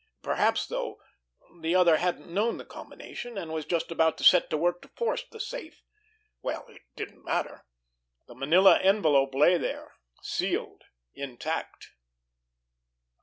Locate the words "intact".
11.13-11.91